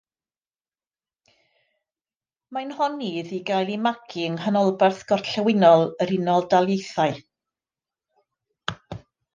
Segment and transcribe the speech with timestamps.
[2.57, 7.25] Mae'n honni iddi gael ei magu yng nghanolbarth gorllewinol yr Unol Daleithiau.